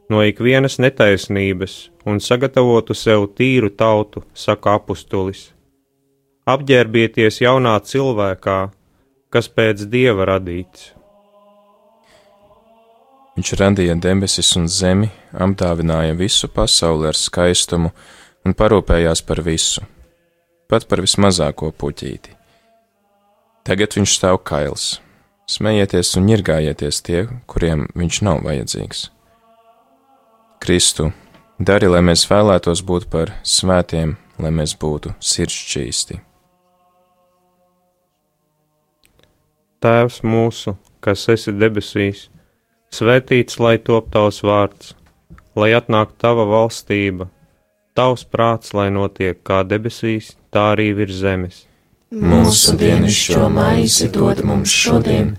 no 0.09 0.23
ikvienas 0.25 0.79
netaisnības 0.81 1.75
un 2.09 2.19
sagatavotu 2.23 2.95
sev 2.97 3.27
tīru 3.37 3.69
tautu, 3.69 4.23
saka 4.33 4.75
apustulis. 4.79 5.49
Apģērbieties 6.49 7.43
jaunā 7.43 7.75
cilvēkā, 7.85 8.59
kas 9.29 9.49
pēc 9.53 9.85
dieva 9.91 10.25
radīts. 10.31 10.93
Viņš 13.37 13.51
radīja 13.61 13.93
debesis 13.95 14.49
un 14.59 14.65
zemi, 14.67 15.11
apdāvināja 15.31 16.17
visu 16.17 16.49
pasauli 16.51 17.07
ar 17.07 17.15
skaistumu 17.15 17.93
un 18.43 18.57
parūpējās 18.57 19.21
par 19.23 19.43
visu, 19.45 19.85
pat 20.67 20.89
par 20.89 21.05
vismazāko 21.05 21.69
puķīti. 21.71 22.33
Tagad 23.63 23.95
viņš 23.95 24.17
stāv 24.17 24.41
kails. 24.49 24.89
Smējieties 25.49 26.11
un 26.17 26.27
ņirgājieties 26.29 26.99
tie, 27.05 27.23
kuriem 27.49 27.87
viņš 27.97 28.21
nav 28.25 28.43
vajadzīgs. 28.45 29.07
Kristu, 30.59 31.05
dari, 31.55 31.87
lai 31.87 32.01
mēs 32.03 32.25
vēlētos 32.27 32.81
būt 32.83 33.05
par 33.11 33.29
svētiem, 33.47 34.17
lai 34.43 34.49
mēs 34.51 34.73
būtu 34.79 35.13
sirdšķīsti. 35.23 36.19
Tēvs 39.79 40.19
mūsu, 40.27 40.75
kas 40.99 41.23
esi 41.31 41.53
debesīs, 41.55 42.25
svētīts 42.91 43.55
lai 43.63 43.77
top 43.79 44.11
tavs 44.11 44.41
vārds, 44.43 44.91
lai 45.55 45.71
atnāk 45.79 46.11
tava 46.19 46.43
valstība, 46.51 47.29
tavs 47.95 48.27
prāts, 48.27 48.75
lai 48.75 48.89
notiek 48.91 49.39
kā 49.39 49.63
debesīs, 49.63 50.33
tā 50.51 50.73
arī 50.75 50.91
virs 50.99 51.23
zemes. 51.23 51.63
Mūsu 52.11 52.75
dienascho 52.75 53.47
maizi 53.53 54.11
dod 54.11 54.43
mums 54.43 54.75
šodien, 54.75 55.37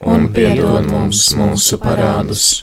un 0.00 0.30
piedod 0.32 0.88
mums 0.88 1.28
mūsu 1.36 1.76
parādus 1.82 2.62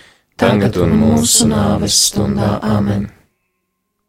tagad 0.41 0.77
un 0.81 0.95
mūsu 0.97 1.45
nāves 1.49 1.95
stundā 2.07 2.55
Āmen. 2.65 3.05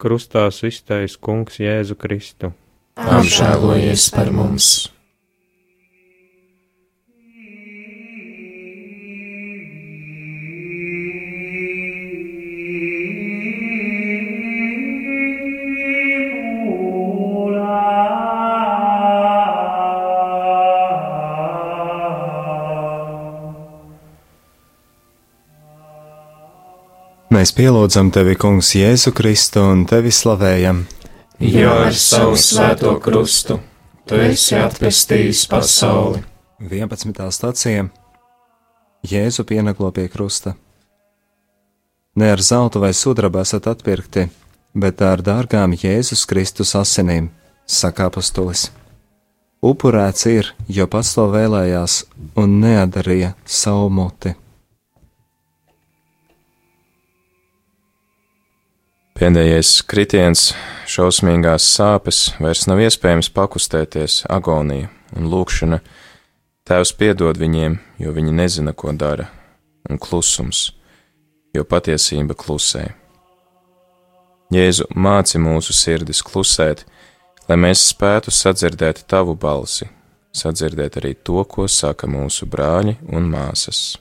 Krustā 0.00 0.46
iztais 0.48 1.18
Kungs 1.20 1.60
Jēzu 1.60 1.98
Kristu. 2.00 2.54
Apžēlojies 2.96 4.08
par 4.14 4.32
mums! 4.32 4.92
Mēs 27.32 27.48
pielūdzam 27.56 28.10
tevi, 28.12 28.34
Kungs, 28.36 28.74
Jēzu 28.76 29.08
Kristu 29.16 29.62
un 29.64 29.86
tevi 29.88 30.10
slavējam. 30.12 30.82
Jo 31.40 31.70
ar 31.86 31.94
savu 31.96 32.34
svēto 32.36 32.90
krustu 33.00 33.56
tu 34.04 34.18
esi 34.20 34.58
atpestījis 34.60 35.46
pasauli. 35.48 36.20
11. 36.60 37.22
stācija 37.32 37.86
Jēzu 39.08 39.46
pienaglo 39.48 39.88
pie 39.96 40.10
krusta. 40.12 40.52
Ne 42.20 42.28
ar 42.34 42.44
zeltu 42.44 42.84
vai 42.84 42.92
sudrabu 42.92 43.40
esat 43.40 43.70
atpirkti, 43.72 44.26
bet 44.76 45.00
ar 45.00 45.24
dārgām 45.24 45.72
Jēzus 45.72 46.26
Kristus 46.28 46.74
asinīm, 46.76 47.30
saka 47.64 48.10
apustulis. 48.12 48.68
Upurēts 49.64 50.28
ir, 50.28 50.52
jo 50.68 50.84
pats 50.84 51.16
to 51.16 51.30
vēlējās 51.32 52.02
un 52.36 52.60
neadarīja 52.60 53.32
savu 53.48 53.88
muti. 53.88 54.36
Pēdējais 59.22 59.84
kritiens, 59.86 60.40
šausmīgās 60.90 61.62
sāpes, 61.76 62.32
vairs 62.42 62.64
nav 62.66 62.80
iespējams 62.82 63.28
pakustēties, 63.30 64.16
agonija 64.26 64.88
un 65.14 65.28
lūkšana. 65.30 65.78
Tēvs 66.66 66.90
piedod 66.98 67.38
viņiem, 67.38 67.76
jo 68.02 68.16
viņi 68.16 68.34
nezina, 68.34 68.74
ko 68.74 68.90
dara, 68.98 69.28
un 69.86 70.02
klusums, 70.02 70.64
jo 71.54 71.62
patiesība 71.62 72.34
klusē. 72.34 72.88
Jēzu 74.50 74.90
māci 74.90 75.38
mūsu 75.38 75.70
sirdis 75.70 76.18
klusēt, 76.26 76.82
lai 77.46 77.62
mēs 77.62 77.86
spētu 77.94 78.34
sadzirdēt 78.34 79.04
tavu 79.06 79.38
balsi, 79.38 79.86
sadzirdēt 80.34 80.98
arī 80.98 81.14
to, 81.22 81.46
ko 81.46 81.70
saka 81.70 82.10
mūsu 82.10 82.50
brāļi 82.50 82.98
un 83.14 83.30
māsas. 83.30 84.00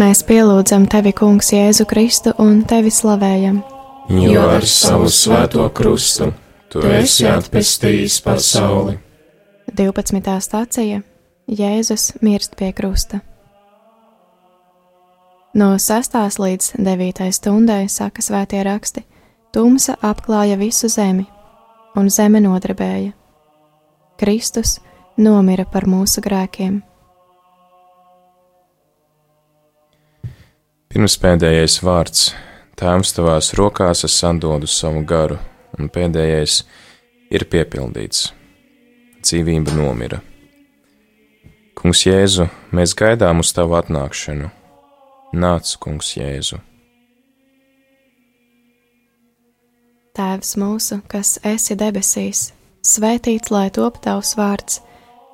Mēs 0.00 0.22
pielūdzam 0.24 0.86
tevi, 0.88 1.10
Kungs, 1.12 1.50
Jēzu 1.52 1.84
Kristu 1.84 2.32
un 2.40 2.62
tevi 2.64 2.88
slavējam. 2.94 3.58
Jo 4.08 4.46
ar 4.54 4.64
savu 4.64 5.10
svēto 5.12 5.66
krustu 5.76 6.30
tu 6.72 6.80
esi 6.88 7.26
atpestījis 7.28 8.16
pasauli. 8.24 8.96
12. 9.76 10.32
stācija 10.46 11.02
Jēzus 11.60 12.06
mirst 12.24 12.56
pie 12.56 12.72
krusta. 12.72 13.20
No 15.52 15.74
6. 15.76 16.20
līdz 16.46 16.72
9. 16.80 17.24
stundai, 17.36 17.82
saka 17.92 18.24
svētie 18.24 18.64
raksti, 18.64 19.04
tumsa 19.52 19.98
apklāja 20.00 20.56
visu 20.56 20.88
zemi, 20.88 21.26
un 21.92 22.08
zeme 22.08 22.40
nodarbēja. 22.40 23.12
Kristus 24.16 24.78
nomira 25.18 25.68
par 25.68 25.90
mūsu 25.90 26.24
grēkiem 26.24 26.86
Pirms 30.90 31.14
pēdējais 31.22 31.76
vārds 31.86 32.22
Tēvs 32.80 33.12
tavās 33.14 33.52
rokās 33.54 34.00
es 34.08 34.16
atdodu 34.26 34.66
savu 34.66 35.04
garu, 35.06 35.36
un 35.78 35.86
pēdējais 35.86 36.56
ir 37.30 37.44
piepildīts. 37.52 38.24
Dzīvība 39.22 39.76
nomira. 39.76 40.18
Kungs 41.78 42.02
Jēzu, 42.08 42.48
mēs 42.74 42.96
gaidām 42.98 43.44
uz 43.44 43.54
tavu 43.54 43.78
atnākšanu. 43.78 44.50
Nāc, 45.38 45.76
Kungs 45.78 46.10
Jēzu! 46.18 46.58
Tēvs 50.18 50.56
mūsu, 50.58 51.04
kas 51.06 51.36
esi 51.46 51.78
debesīs, 51.78 52.48
svētīts 52.82 53.54
lai 53.54 53.68
top 53.70 54.02
tavs 54.02 54.34
vārds, 54.40 54.82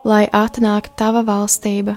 lai 0.05 0.27
atnāktu 0.29 0.99
tava 1.01 1.25
valstība 1.25 1.97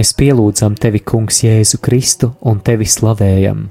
Mēs 0.00 0.14
pielūdzam 0.16 0.78
tevi, 0.80 1.02
Kungs, 1.04 1.42
Jēzu 1.44 1.76
Kristu 1.84 2.30
un 2.48 2.62
tevi 2.64 2.86
slavējam. 2.88 3.66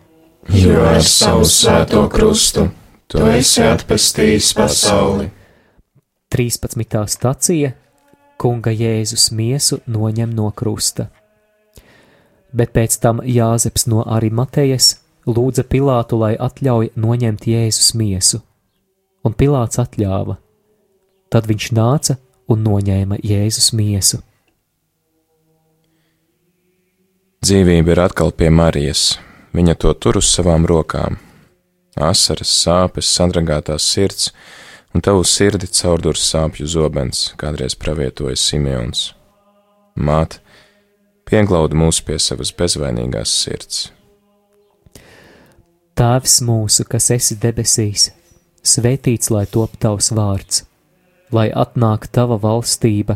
Jo 0.54 0.84
ar 0.86 1.00
savu 1.02 1.48
svēto 1.50 2.04
krustu 2.14 2.68
tu 3.10 3.24
esi 3.26 3.64
atpestījis 3.66 4.52
pasauli. 4.54 5.26
13. 6.30 7.00
stacija 7.10 7.72
Kunga 8.38 8.70
Jēzus 8.70 9.32
miesu 9.34 9.80
noņem 9.90 10.38
no 10.38 10.52
krusta. 10.54 11.08
Bet 12.54 12.78
pēc 12.78 13.00
tam 13.02 13.24
Jāzeps 13.26 13.90
no 13.90 14.06
Arimatejas 14.06 15.00
lūdza 15.26 15.66
Pilātu, 15.66 16.22
lai 16.22 16.36
atļauj 16.38 16.94
noņemt 16.94 17.50
Jēzus 17.56 17.96
miesu, 17.98 18.44
un 19.26 19.34
Pilāts 19.34 19.82
atļāva. 19.82 20.38
Tad 21.34 21.50
viņš 21.50 21.74
nāca 21.74 22.22
un 22.46 22.68
noņēma 22.70 23.24
Jēzus 23.26 23.74
miesu. 23.74 24.22
Dzīvība 27.40 27.94
ir 27.94 28.00
atkal 28.04 28.34
pie 28.36 28.50
Marijas, 28.52 29.14
viņa 29.56 29.78
to 29.80 29.94
tur 29.96 30.18
uz 30.20 30.28
savām 30.28 30.66
rokām. 30.68 31.16
Asaras, 31.96 32.52
sāpes, 32.52 33.08
sadragātās 33.16 33.86
sirds 33.94 34.34
un 34.92 35.04
tavu 35.06 35.24
sirdi 35.24 35.70
caurdurs 35.72 36.26
sāpju 36.34 36.68
zobens, 36.68 37.30
kādreiz 37.40 37.78
pravietoja 37.80 38.36
Simeons. 38.36 39.14
Māt, 39.96 40.42
pieglauda 41.32 41.80
mūs 41.80 42.02
pie 42.04 42.18
savas 42.20 42.52
bezvainīgās 42.60 43.32
sirds. 43.46 43.88
Tēvs 45.96 46.42
mūsu, 46.44 46.84
kas 46.92 47.08
esi 47.16 47.40
debesīs, 47.40 48.10
svētīts 48.68 49.32
lai 49.32 49.46
top 49.48 49.80
tavs 49.80 50.12
vārds, 50.12 50.66
lai 51.32 51.48
atnāk 51.56 52.12
tava 52.12 52.36
valstība, 52.36 53.16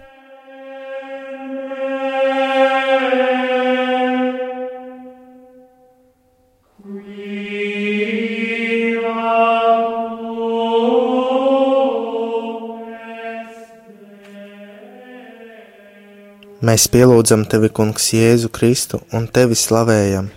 Mēs 16.61 16.83
pielūdzam 16.93 17.47
tevi, 17.49 17.71
Kungs, 17.73 18.11
Jēzu 18.13 18.51
Kristu 18.53 18.99
un 19.17 19.23
tevi 19.33 19.55
slavējam. 19.57 20.27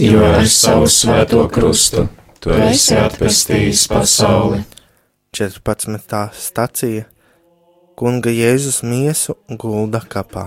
Jo 0.00 0.22
ar 0.24 0.46
savu 0.48 0.86
svēto 0.88 1.42
krustu 1.52 2.06
tu 2.40 2.54
esi 2.56 2.94
atpestījis 2.96 3.82
pasauli. 3.92 4.62
14. 5.36 6.22
stacija 6.32 7.02
Kunga 8.00 8.32
Jēzus 8.32 8.80
miesu 8.80 9.36
gulda 9.60 10.00
kapā. 10.00 10.46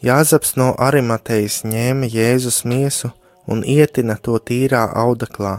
Jāzaps 0.00 0.54
no 0.56 0.70
Arimatejas 0.80 1.58
ņēma 1.68 2.08
Jēzus 2.14 2.62
miesu 2.64 3.10
un 3.44 3.60
ietina 3.60 4.16
to 4.16 4.38
tīrā 4.40 4.86
audeklā, 5.02 5.58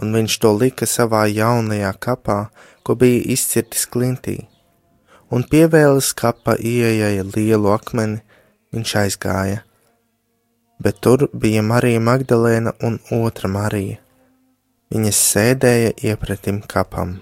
un 0.00 0.16
viņš 0.16 0.38
to 0.40 0.54
lika 0.56 0.88
savā 0.88 1.26
jaunajā 1.28 1.92
kapā, 2.00 2.38
ko 2.80 2.96
bija 2.96 3.20
izcirtis 3.36 3.84
klintī 3.92 4.38
un 5.32 5.44
pievēlis 5.48 6.12
kapa 6.18 6.58
ieejai 6.60 7.24
lielu 7.32 7.72
akmeni, 7.72 8.20
viņš 8.72 8.94
aizgāja. 9.02 9.62
Bet 10.82 11.00
tur 11.04 11.28
bija 11.32 11.62
Marija 11.62 12.00
Magdalēna 12.02 12.74
un 12.84 12.98
otra 13.16 13.48
Marija. 13.48 13.98
Viņas 14.92 15.20
sēdēja 15.32 15.92
iepretim 16.04 16.60
kapam. 16.68 17.20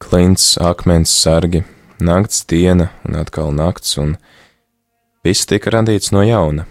Klints, 0.00 0.54
akmens 0.60 1.12
sargi, 1.12 1.64
nakts 2.00 2.44
diena 2.48 2.90
un 3.04 3.18
atkal 3.20 3.52
nakts, 3.56 3.96
un 4.00 4.16
viss 5.24 5.48
tika 5.48 5.72
radīts 5.74 6.12
no 6.12 6.22
jauna, 6.24 6.66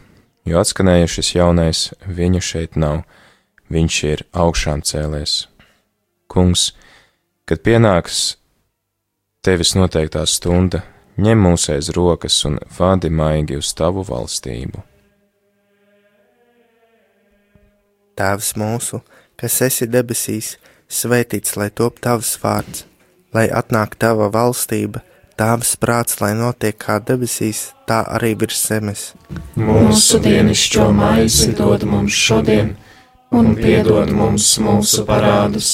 jo 0.45 0.61
atskanēja 0.61 1.09
šis 1.15 1.33
jaunais, 1.35 1.83
viņa 2.07 2.41
šeit 2.41 2.77
nav, 2.79 3.03
viņš 3.73 3.99
ir 4.09 4.25
augšām 4.33 4.83
cēlēs. 4.85 5.35
Kungs, 6.29 6.71
kad 7.45 7.61
pienāks 7.65 8.35
tevis 9.43 9.73
noteiktā 9.75 10.23
stunda, 10.29 10.81
ņem 11.19 11.41
mūs 11.45 11.67
aiz 11.73 11.91
rokas 11.95 12.39
un 12.47 12.57
vādi 12.77 13.11
maigi 13.11 13.59
uz 13.59 13.73
tavu 13.75 14.05
valstību. 14.07 14.83
Tēvs 18.13 18.53
mūsu, 18.61 19.01
kas 19.39 19.59
esi 19.67 19.89
debesīs, 19.89 20.55
svētīts 20.87 21.57
lai 21.57 21.69
top 21.73 21.99
tavs 21.99 22.35
vārds, 22.43 22.85
lai 23.33 23.47
atnāk 23.49 23.97
tava 23.99 24.29
valstība, 24.31 25.01
tavs 25.35 25.75
prāts, 25.81 26.21
lai 26.21 26.35
notiek 26.37 26.77
kā 26.77 26.99
debesīs, 27.01 27.71
tā 27.89 28.03
arī 28.15 28.35
virs 28.39 28.61
zemes. 28.69 29.07
Mūsu 29.59 30.21
dienascho 30.23 30.91
maizi 30.93 31.55
dod 31.57 31.83
mums 31.89 32.13
šodien, 32.15 32.75
un 33.33 33.57
piedod 33.57 34.13
mums 34.13 34.53
mūsu 34.61 35.07
parādus 35.09 35.73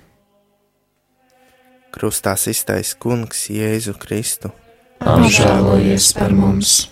krustā 2.01 2.33
iztais 2.49 2.95
kungs 2.97 3.43
Jēzu 3.53 3.93
Kristu. 4.01 4.49
Apžēlojies 5.05 6.07
par 6.17 6.31
mums! 6.33 6.87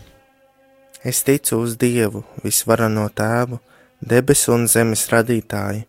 Es 1.01 1.23
ticu 1.25 1.63
uz 1.63 1.73
Dievu, 1.81 2.21
visvarano 2.43 3.07
tēvu, 3.09 3.57
debesu 4.05 4.53
un 4.53 4.67
zemes 4.69 5.07
radītāju, 5.09 5.87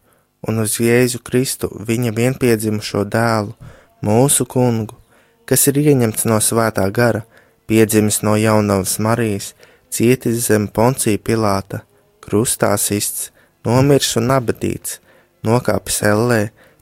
un 0.49 0.62
uz 0.62 0.78
Jēzu 0.80 1.20
Kristu, 1.26 1.68
viņa 1.68 2.14
vienpiedzimušo 2.16 3.05
dēlu, 3.12 3.53
mūsu 4.01 4.47
kungu, 4.49 4.97
kas 5.45 5.68
ir 5.68 5.82
ieņemts 5.82 6.24
no 6.30 6.38
svētā 6.40 6.86
gara, 6.88 7.26
piedzimis 7.68 8.22
no 8.24 8.38
jaunavas 8.40 8.97
Marijas, 9.05 9.53
cietis 9.92 10.47
zem 10.47 10.64
poncija 10.64 11.20
Pilāta, 11.20 11.82
krustā 12.24 12.72
sists, 12.80 13.28
nomirs 13.68 14.14
un 14.16 14.32
abadīts, 14.32 14.97
nokāpis 15.45 16.01
ellē, 16.09 16.47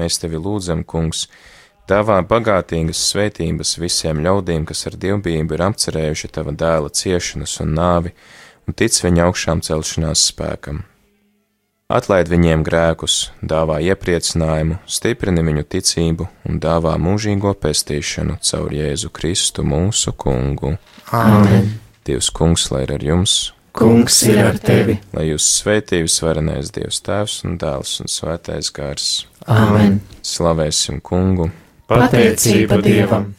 Mēs 0.00 0.16
tevi 0.22 0.38
lūdzam, 0.40 0.86
Kungs, 0.88 1.26
Dāvā 1.90 2.20
bagātīgas 2.24 3.00
svētības 3.10 3.74
visiem 3.82 4.22
ļaudīm, 4.24 4.62
kas 4.64 4.86
ar 4.88 4.94
dievbijību 5.02 5.56
ir 5.56 5.64
apcerējuši 5.66 6.30
tava 6.32 6.54
dēla 6.54 6.88
ciešanas 6.94 7.58
un 7.64 7.74
nāvi 7.76 8.12
un 8.64 8.76
tic 8.78 8.96
viņa 9.02 9.26
augšām 9.26 9.60
celšanās 9.66 10.22
spēkam. 10.30 10.84
Atlaid 11.92 12.30
viņiem 12.32 12.62
grēkus, 12.64 13.16
dāvā 13.44 13.82
iepriecinājumu, 13.84 14.78
stiprini 14.88 15.44
viņu 15.44 15.64
ticību 15.74 16.28
un 16.48 16.62
dāvā 16.62 16.94
mūžīgo 17.02 17.52
pestīšanu 17.60 18.38
caur 18.40 18.72
Jēzu 18.72 19.10
Kristu 19.12 19.66
mūsu 19.66 20.14
kungu. 20.16 20.78
Āmen! 21.12 21.74
Dievs 22.06 22.30
kungs, 22.32 22.70
lai 22.72 22.86
ir 22.86 22.94
ar 22.96 23.04
jums! 23.10 23.36
Kungs 23.76 24.22
ir 24.30 24.40
ar 24.46 24.56
tevi! 24.62 24.96
Lai 25.12 25.26
jūs 25.28 25.50
svētījus 25.58 26.22
varenais 26.24 26.72
Dievs 26.72 27.02
Tēvs 27.04 27.42
un 27.44 27.60
Dēls 27.60 27.98
un 28.00 28.08
Svētais 28.08 28.72
Gars! 28.72 29.10
Āmen! 29.50 30.00
Slavēsim 30.22 31.00
kungu! 31.02 31.50
Pateicība 31.90 32.78
Dievam! 32.82 33.32